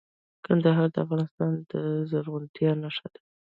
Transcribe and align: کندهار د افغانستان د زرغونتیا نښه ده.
کندهار 0.45 0.89
د 0.93 0.97
افغانستان 1.05 1.51
د 1.71 1.73
زرغونتیا 2.09 2.71
نښه 2.83 3.07
ده. 3.13 3.21